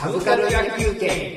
[0.00, 1.36] サブカル野球券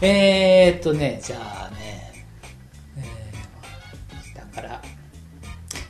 [0.00, 2.12] えーっとね、じゃあね、
[2.98, 4.80] えー、だから、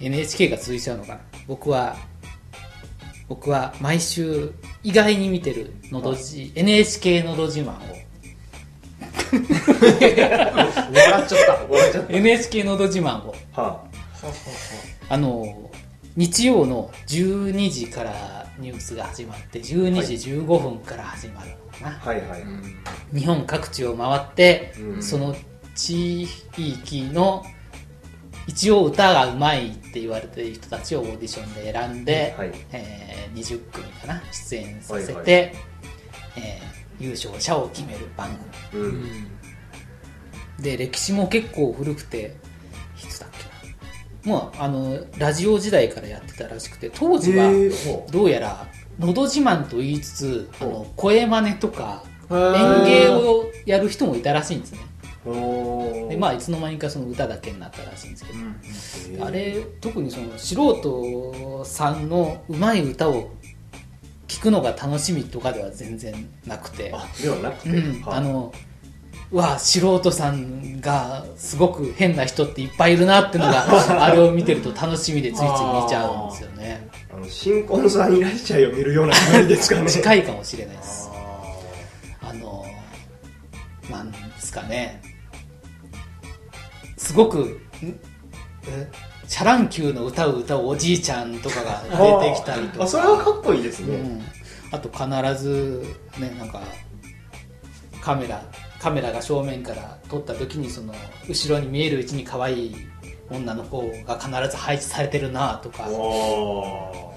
[0.01, 1.21] NHK が続いちゃうのかな。
[1.47, 1.95] 僕は、
[3.29, 4.51] 僕は毎週
[4.83, 7.73] 意外に見てるのどじ、NHK のど自慢を、
[9.31, 9.43] 笑
[11.23, 11.67] っちゃった。
[11.69, 13.61] 笑っちゃっ NHK のど自慢を、た。
[13.61, 13.94] はあ
[15.17, 15.71] の、
[16.17, 22.01] 日曜の12時からニュースが始まって、12時15分から始まるのかな。
[22.05, 22.45] あ、はいはい。
[23.19, 25.35] 日本各地を回って、うんその
[25.75, 27.45] 地域の
[28.47, 35.53] 一応歌がうまいって言われてる人たちをオーディションで選んで、はいえー20組かな出演させて、はいはい
[36.37, 38.31] えー優勝者を決める番
[38.73, 39.29] 組うん。
[40.61, 42.37] で歴史も結構古くて
[43.03, 43.27] いつだ
[44.25, 47.51] もうあのラジオ時代からやってたらしくて当時は
[48.11, 48.67] どうやら
[48.99, 54.81] 「のど自慢」と言いつつあの声真似とかう演芸をやる人もいたらしいんですね。
[56.09, 59.27] でまあいつの間にかその歌だけになったらしいんですけど、へー。
[59.27, 63.31] あれ特にその素人さんのうまい歌を
[64.29, 66.93] 聞くのが楽しみとかでは全然なくて。
[66.95, 67.71] あ、ではなくて。
[67.71, 68.19] うん、はい。
[68.19, 68.74] あ、のう
[69.35, 73.67] わ素人さんがすごく変な人っていっぱいいるなってのが
[74.05, 75.49] あれを見てると楽しみでついつい見
[75.89, 76.89] ちゃうんですよね。
[77.13, 79.91] あの、新婚さんいらっしゃいを見るような感じですかね。
[79.91, 81.11] 近いかもしれないです。
[82.21, 82.65] あの
[83.91, 85.03] なんですかね。
[86.97, 87.61] すごく
[89.27, 91.83] シャ乱Q の歌を歌うおじいちゃんとかが
[92.21, 92.85] 出てきたりとか。
[92.85, 93.97] あ、それはかっこいいですね。
[93.97, 94.23] うん、
[94.71, 95.85] あと必ず
[96.19, 96.63] ねなんか
[98.01, 98.43] カメラ
[98.85, 100.93] カメラが正面から撮った時にその
[101.27, 102.77] 後ろに見えるうちに可愛い
[103.31, 105.89] 女の子が必ず配置されてるなとか。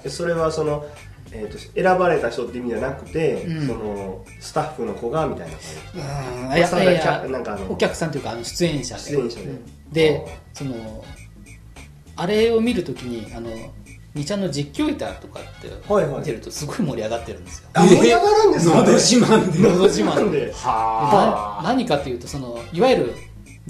[0.07, 0.85] それはその、
[1.33, 3.67] えー、と選ばれた人って意味じゃなくて、うん。
[3.67, 5.61] そのスタッフの子がみたいな感
[5.93, 5.99] じ。
[5.99, 6.47] うん。
[6.47, 9.01] まあそれいやいやなんかあのお客さんというかあの出演者で。
[9.01, 9.45] 出演者で。
[9.45, 11.03] うんでその
[12.15, 13.49] あれを見るときにあの
[14.17, 15.69] 2ちゃんの実況板とかって
[16.17, 19.69] 見てるとすごい盛り上がってるんですよ、あ盛り上がるんですかのど自慢で。
[19.69, 20.51] のど自慢で。
[20.57, 23.13] はな何かというとそのいわゆる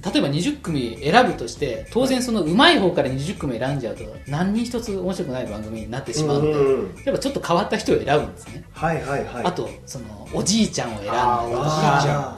[0.04, 7.04] 例えば20組選ぶとして当然その上手い方から20組選んじゃうと何人一つ面白くない番組になってしまうので、うんうんうん。
[7.04, 9.44] やっぱちょっと変わった人を選ぶんですね、はいはいはい。
[9.44, 12.22] あとそのおじいちゃんを選んだりおじいかちゃん。
[12.22, 12.37] あ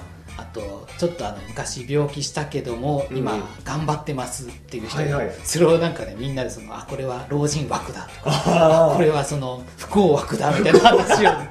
[0.54, 3.44] とちょっとあの昔病気したけども今うん。
[3.64, 5.32] 頑張ってますっていう人、はいはい。
[5.44, 11.30] それをなんかねみんなでそのあこれは老人枠だとかあこれはその不幸枠だみたいな話を。
[11.30, 11.48] ー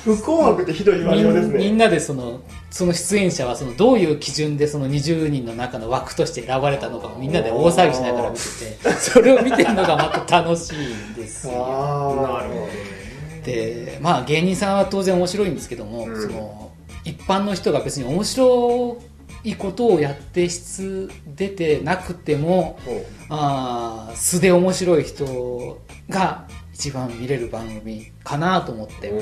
[0.04, 1.58] 不幸悪ってひどい言われようですね。
[1.58, 11.52] みんなでそのその出演者はそのどういう基準でその20人の中の枠として選ばれたのかをみんなで大騒ぎしながら見ててそれを見てるのがまた楽しいんですよ。
[11.52, 13.00] なるほどね。
[13.44, 16.22] でまあ芸人さんは当然面白いんですけども、うん。
[16.22, 16.70] その
[17.04, 18.98] 一般の人が別に面白
[19.44, 29.12] いことをやって質出てなくてもほあー素で面白い人が一番見れる番組かなと思って、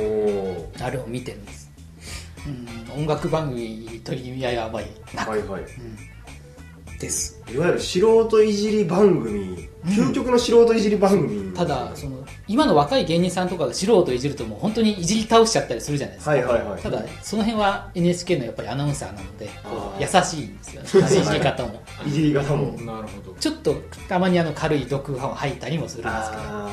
[0.80, 1.70] あれを見てるんです、
[2.46, 5.30] うん、音楽番組という意味合いはあまりなく。
[5.30, 5.62] はいはい
[6.98, 7.40] です。
[7.52, 9.68] いわゆる素人いじり番組。
[9.86, 11.52] 究極の素人いじり番組。
[11.52, 16.82] ただその今の若い芸人さんとかが素人いじるともう本当にいじり倒しちゃったりするじゃないですか、はいはいはい。
[16.82, 19.48] ただその辺は NHK のやっぱりアナウンサーなので
[20.00, 20.82] 優あしいんですよ。
[20.82, 21.82] ねいじり方も。
[22.06, 22.72] いじり方も。
[22.82, 23.34] なるほど。
[23.38, 23.74] ちょっと
[24.08, 26.42] たまにあの軽い毒を吐いたりもするんですけど。
[26.42, 26.70] あ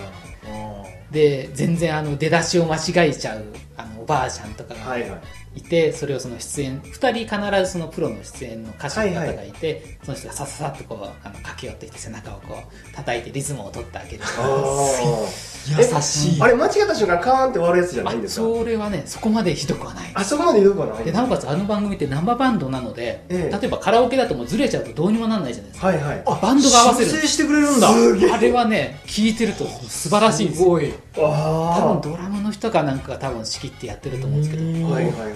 [1.11, 3.43] で全然あの出だしを間違えちゃう
[3.77, 5.21] あのおばあちゃんとかがーはいはい
[5.55, 12.57] いてそれをその出演2人必ずそのプロの出演の歌手の方がいて、その人がさっささっとこうあの駆け寄ってきて背中をこ
[12.91, 15.25] う叩いてリズムを取ってあげるあ
[15.67, 16.41] 優しい。
[16.41, 18.45] あれ間違った瞬間カーンって割るやつじゃないんあですか？
[18.45, 20.11] それはねそこまでひどくはない。
[20.13, 21.03] あそこまでひどくはない。
[21.03, 23.57] でなおかつあの番組って生バンドなので、ええ。
[23.61, 25.87] 例えばカラオケだともうずれちゃうとどうにもなんないじゃないですか。
[25.87, 26.23] はいはい。
[26.41, 27.09] バンドが合わせる。
[27.09, 27.91] 修正してくれるんだ。
[27.93, 28.31] すげえ。
[28.31, 30.66] あれはね聞いてると素晴らしいんですよ。
[30.66, 30.93] すごい。
[31.17, 34.63] あ多分ドラムの人かなんかが多分仕切ってやってると思うんですけど。
[34.93, 35.31] はいはいはい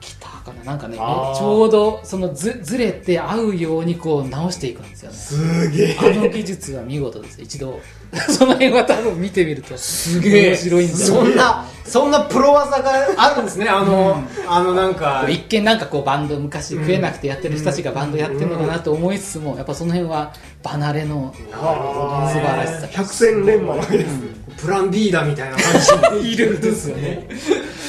[0.00, 0.64] ギターかな。
[0.64, 5.16] なんかねちょうどそのずずれて合うようにこう直していくんですよね。
[5.16, 5.96] すげえ。
[5.98, 7.80] あの技術は見事です一度。
[8.30, 10.48] その辺は多分見てみるとすげえ。
[10.50, 11.16] 面白いんですよ。
[11.16, 13.68] そんな、そんなプロ技があるんですね。
[13.68, 22.86] あの、あのなんか、一見なんかこうバンド昔食えなくてやってる人たちがバンドやってるのかなと思いつつもやっぱその辺は離れの素晴らしさ。
[22.92, 24.44] 百戦錬磨のわけです。
[24.56, 27.28] プラン B だみたいな感じでいるんですよね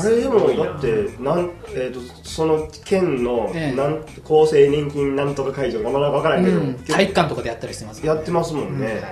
[0.00, 0.88] あれでもだって
[1.20, 3.76] なん、えー、とその県のええ。
[3.76, 9.02] なん厚生年金なんとか会場がまだ分からんけど、うん、体育館とかでやったりしてますやってますもんね、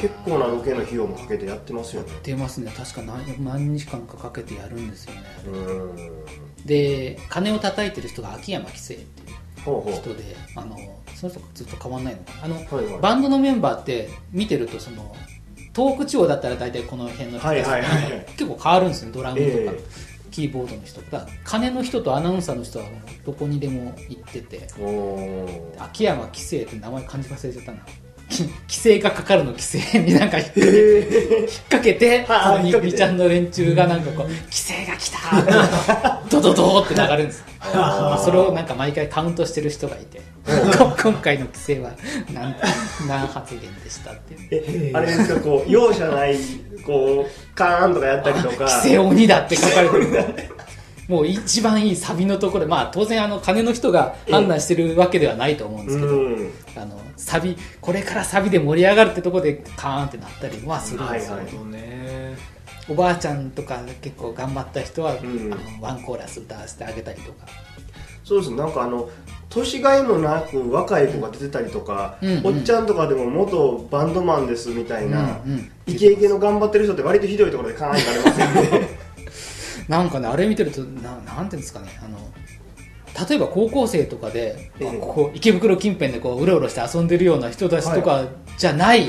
[0.00, 2.12] 結構なロケの費用もかけてやってますよね。
[2.22, 2.72] 出ますね。
[2.76, 5.22] 確か何何日間かかけてやるんですよね。
[5.46, 6.66] うーん。
[6.66, 10.76] で鐘を叩いてる人が秋山紀生っていう人であの
[11.14, 12.44] その人ずっと変わんないのかな。
[12.44, 13.00] あの、はいはい。
[13.00, 15.14] バンドのメンバーって見てるとその
[15.74, 17.82] 東北地方だったら大体この辺の人はいはい
[18.36, 19.80] 結構変わるんですよドラムとか、え
[20.38, 21.26] キーボードの人とか。
[21.42, 22.84] 鐘の人とアナウンサーの人は
[23.26, 24.68] どこにでも行ってて。
[25.78, 27.78] 秋山紀生って名前漢字忘れちゃったな。
[27.78, 32.86] き規制がかかるの規制になんか引っ掛け引っ掛けてあその引っ掛けて。
[32.86, 37.44] みちゃんの連中がなんかこう「規制が来た!」 ドドドーって流れるんです。
[38.24, 40.20] それをなんか毎回カウントしてる人がいて。
[40.78, 41.90] こ 今回の規制は
[42.32, 42.54] 何
[43.06, 44.48] 何発言でしたっていう。
[44.50, 46.36] えあれですかこう容赦ない
[46.86, 48.64] こうカーンとかやったりとか。
[48.64, 50.06] 規制鬼だって書かれてる
[51.08, 56.50] もう一番いいサビのところでまあ当然あの金の人が判断してるわけではないと思うんですけど、うん。
[56.76, 62.36] あのサビこれからサビで盛り上がるってところでカーンってなったりはするんですよ、はいね。
[62.90, 65.16] おばあちゃんとか結構頑張った人は、ん。
[65.16, 67.46] あのワンコーラス歌わせてあげたりとか。
[68.22, 68.52] そうです。
[68.52, 69.08] なんかあの
[69.48, 72.46] 年がいもなく若い子が出てたりとか、うんうん。
[72.58, 75.70] おっちゃんとかでも元バンドマンですみたいな、うんうん。
[75.86, 78.87] イケイケの頑張ってる人って割とひどいところでカーンいかれませんね
[79.88, 82.18] なんかねあれ見てるとななんていうんですかねあの
[83.28, 84.98] 例えば高校生とかで、ええ。
[84.98, 88.26] ここ池袋近辺でこううろうろして遊んでるような人たちとか
[88.56, 89.08] じゃない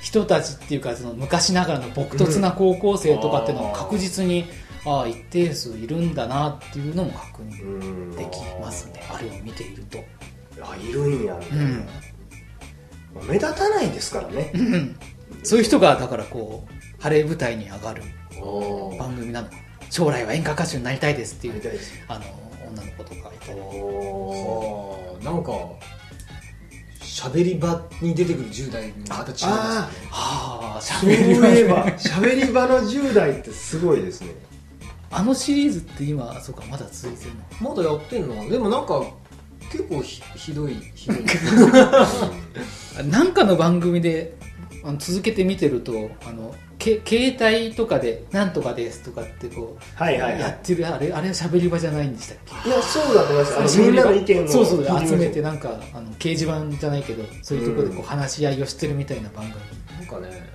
[0.00, 4.46] 人たちっていうかその昔ながらの朴突な高校生とかっていうのは確実に、
[4.84, 9.02] ああ一定数いるんだなっていうのも確認うんできますね。
[9.12, 9.98] あれを見ていると、
[10.62, 11.88] あいるんやみたいな、うん。
[13.28, 14.96] 目立たないですからね、うん。
[15.42, 18.02] そういう人がだからこう晴れ舞台に上がる
[18.98, 19.48] 番組なの
[19.92, 22.24] 将来は演歌歌手になりたいですっていうあの
[22.66, 23.60] 女の子とかいたり
[25.22, 25.52] なんか
[27.02, 31.48] 喋り場に出てくる10代のまた違いますねあはあ喋り場。
[31.54, 34.28] いえば喋り場の10代ってすごいですね。
[35.10, 37.70] あのシリーズって今そうかまだ続いてるの？
[37.70, 38.48] まだやってんの？
[38.48, 39.04] でもなんか
[39.70, 41.18] 結構ひひどいひどい。
[43.10, 44.38] なんかの番組で
[44.84, 45.92] あの続けて見てると
[46.26, 47.36] あのけ携
[47.66, 50.40] 帯とかで「なんとかです」とかってこう、はいはいはい。
[50.40, 52.68] やってるあれあれは喋り場じゃないんでしたっけ？
[52.68, 53.80] いやそうだと思います。
[53.80, 59.54] みんなの意見をそうそう集めてなんかあの掲示板じゃないけどそういうところでこう話し合いをしてるみたいな番組、
[60.00, 60.50] なんかね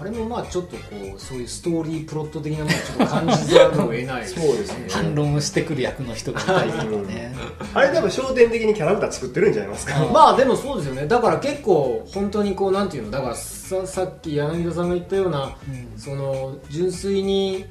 [0.00, 0.82] あれもまあちょっとこ
[1.16, 4.88] うそういうストーリープロット的なものをちょっと感じざるを得ないそうですね。
[4.90, 7.34] 反論をしてくる役の人がいたりとかね
[7.72, 10.04] あれ多分焦点的にキャラクター作ってるんじゃないますか？
[10.04, 10.12] うん。
[10.12, 11.06] まあでもそうですよね。
[11.06, 15.98] だから結構本当にこうなんていうのだからささっき柳田さんが言ったような、うん。
[15.98, 17.64] その純粋に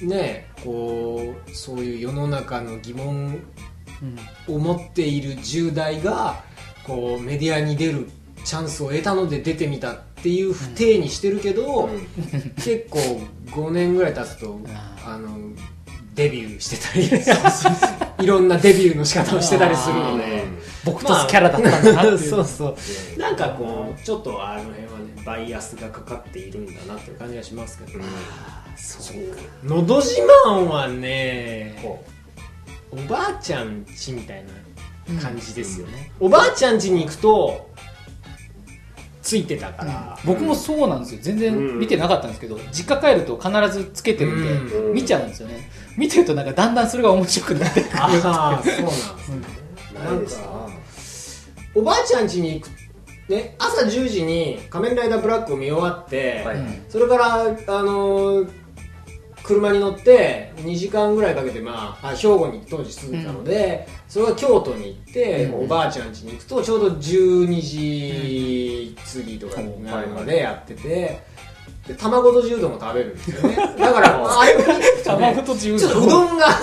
[0.00, 3.40] ねこうそういう世の中の疑問
[4.00, 4.54] うん。
[4.54, 6.42] を持っている10代が
[6.84, 8.08] こうメディアに出る
[8.44, 12.08] チャンスを得たので出てみたっていう不定にしてるけど、うん。
[12.56, 12.98] 結構
[13.50, 15.28] 5年ぐらい経つとああの
[16.14, 17.08] デビューして
[18.16, 20.38] たり いろんなデビューの仕方をしてたりするので。
[20.84, 22.68] 僕とキャラだったんだなっていう、そうそ
[23.16, 23.20] う。
[23.20, 28.04] なんかこうちょっとあの辺はねバイアスがかかっているんだなっていう感じがしますけど、
[28.76, 30.16] そうのど自
[30.46, 32.02] 慢はねこ
[32.90, 34.44] おばあちゃん家みたい
[35.12, 37.70] な感じですよね、おばあちゃん家に行くと
[39.28, 41.18] ついてたから、僕もそうなんですよ。
[41.20, 44.94] 全然見てなかったんですけど、実家帰ると必ずつけてるんで、うん。
[44.94, 45.70] 見ちゃうんですよね。
[45.98, 48.02] 見てるとなんかだんだんそれが面白くなってくる。
[48.02, 48.88] ああそうなんですね、
[49.96, 50.68] うないですか
[51.74, 52.70] おばあちゃん家に行く
[53.28, 56.56] ね朝10時に「仮面ライダーブラック」を見終わって、はい。
[56.56, 56.84] うん。
[56.88, 57.46] それから、あ
[57.82, 58.50] のー
[59.48, 65.64] 車に乗って2時間ぐらいかけて、まあ、あ兵庫に当時住んでたので、それが京都に行って、うん。
[65.64, 71.20] おばあちゃん家に行くとちょうど12時過ぎとかになるまでやってて、
[71.88, 73.56] で卵と柔道も食べるんですよね。
[73.56, 76.46] だから ああいうふうに聞くとね卵と柔ちょっとう道どんが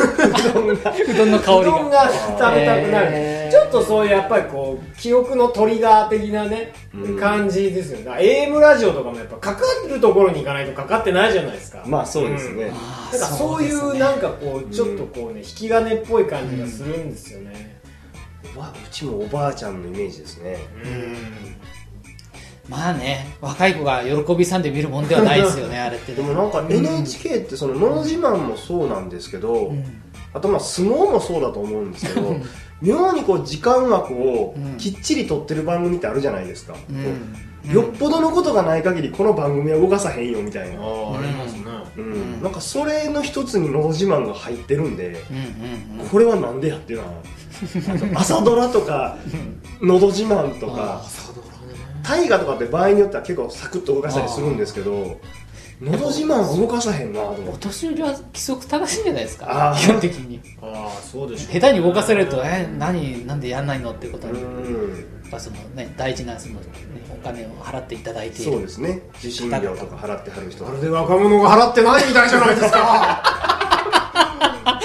[1.10, 2.55] うどんの香りうどんが食べたく
[2.91, 3.51] なる、えー。
[3.51, 7.20] ちょっとそういうやっぱりこう記憶のトリガー的なね、うん。
[7.20, 8.05] 感じですよね。
[8.05, 11.84] だから AM ラジオとかもやっぱかかってるところに行かないとかかってないじゃないですか。
[11.88, 17.75] まあそうですね、あーだからそういうなんかこうちょっとこうね引き金っぽい感じがするんですよね。
[18.55, 20.58] わうちもおばあちゃんのイメージですね
[22.70, 26.18] まあね若い子が喜びさんで見るもんではないですよね あれってね。
[26.18, 29.84] でもなんか NHK ってその「のど自慢」もそうなんですけど、うん。
[30.34, 32.36] あとまあ相撲もそうだと思うんですけど
[32.82, 34.78] 妙にこう時間枠をうん。
[34.78, 37.72] きっちり取ってる番組ってあるじゃないですか、うん。
[37.72, 41.62] よっぽどのことがない限りこの番組は動かさへんよみたいな、ああありますね。
[41.98, 46.08] うん、なんかそれの一つに「のど自慢」が入ってるんでうんうんうん。
[46.08, 47.12] これはなんでやっていうのは。
[48.16, 49.18] 朝ドラとか
[49.82, 51.02] 「のど自慢」とか。
[51.06, 51.48] 朝ドラ。
[51.48, 51.55] ね
[52.08, 55.20] 大河とかって場合によっては結構サクッと動かしたりするんですけど
[55.82, 57.68] 「のど自慢」は動かさへんなと思おって。
[57.68, 59.80] 年寄りは規則正しいんじゃないですあかー。
[59.80, 60.40] 基本的に。
[60.62, 66.62] ああそうでしょ下手に動かされるとえ何なんでやんないのっていうことうにやんっぱそのね大事なその、ね、
[67.12, 68.44] お金を払っていただいて。
[68.44, 69.02] そうですね。
[69.20, 70.64] 受信料とか払ってはる人。
[70.64, 73.22] まるで若者が払ってないみたいじゃないですか。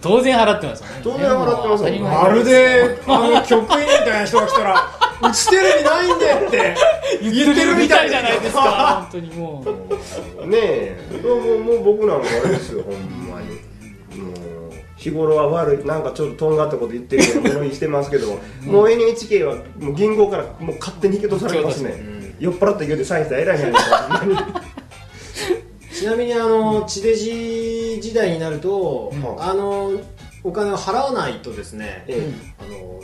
[0.00, 0.92] 当然払ってますよね。
[1.04, 1.68] 当然払ってますよ。
[1.68, 6.76] もう当たり前まるであの局員みたいな人が来たらうちテレビないんでって。
[7.22, 9.08] 言ってるみたいじゃないですか。
[9.10, 9.64] 本当にも
[10.40, 10.46] う。
[10.46, 11.20] ねえ。
[11.22, 13.56] もうもう僕なんかあれですよほんまに。
[14.20, 14.42] もう
[14.96, 24.72] 日頃は悪いなんかちょっととんがったこと言ってるようなものにしてますけどもう NHK はもう銀行からもう勝手に引き落とされますね、酔っ払って言うてサインしたら偉いじゃないですかほんまに。
[25.92, 29.42] ちなみにあの地デジ時代になると、うん。
[29.42, 29.92] あの
[30.44, 32.32] お金を払わないとですね、え。
[32.58, 33.00] あの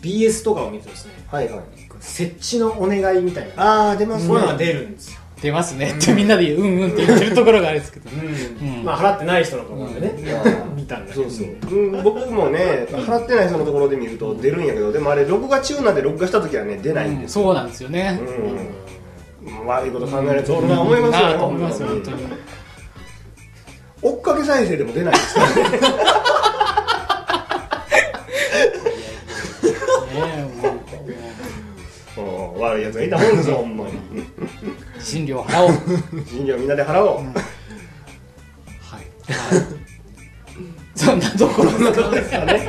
[0.00, 1.12] BS とかを見るとですね。
[1.32, 1.60] えはいはい。
[2.00, 3.88] 設置のお願いみたいな。
[3.88, 4.28] ああ出ますね。
[4.28, 5.92] そういうのが出るんですよ、出ますね。
[5.92, 6.80] ってみんなでうん。
[6.82, 8.10] うんって言ってるところがあるんですけど。
[8.10, 8.84] うん。
[8.84, 10.76] まあ払ってない人のところでね、うん。
[10.76, 11.28] 見たんだけど。
[11.28, 17.22] そうそう、うん、僕もね払ってない人のところで見ると出るんやけどでもあれ録画中なんで録画した時はね出ないんうん。
[17.22, 18.20] ですそうなんですよね。
[19.44, 22.16] うん、悪いこと考えるやつおるな思いますよ、なあと思いますよ本当に。
[24.00, 25.80] 追っかけ再生でも出ないですからねね
[32.60, 33.92] 悪いやつがいたもんですよほんまに。
[33.92, 33.96] う
[35.00, 35.70] 診療払おう。
[36.26, 37.22] 診療みんなで払おう、は
[39.00, 39.06] い。
[40.94, 41.70] そんなところ
[42.10, 42.67] ですかね